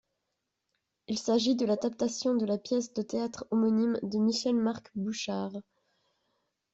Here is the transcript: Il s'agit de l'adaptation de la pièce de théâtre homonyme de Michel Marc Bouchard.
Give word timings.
Il 1.05 1.19
s'agit 1.19 1.55
de 1.55 1.67
l'adaptation 1.67 2.33
de 2.33 2.47
la 2.47 2.57
pièce 2.57 2.91
de 2.91 3.03
théâtre 3.03 3.45
homonyme 3.51 3.99
de 4.01 4.17
Michel 4.17 4.55
Marc 4.55 4.89
Bouchard. 4.95 5.51